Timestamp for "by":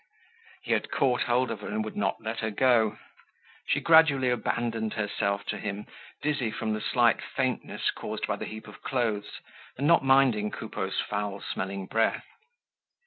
8.25-8.37